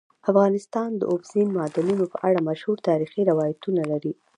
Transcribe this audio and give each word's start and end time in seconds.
افغانستان 0.31 0.89
د 0.97 1.01
اوبزین 1.11 1.47
معدنونه 1.57 2.05
په 2.13 2.17
اړه 2.27 2.45
مشهور 2.49 2.77
تاریخی 2.89 3.21
روایتونه 3.31 3.81
لري. 3.91 4.13